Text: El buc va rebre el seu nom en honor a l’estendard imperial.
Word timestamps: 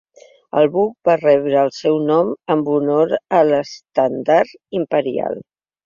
El 0.61 0.69
buc 0.75 0.95
va 1.09 1.17
rebre 1.19 1.59
el 1.65 1.69
seu 1.77 2.01
nom 2.07 2.33
en 2.55 2.65
honor 2.79 3.17
a 3.41 3.45
l’estendard 3.53 4.61
imperial. 4.85 5.43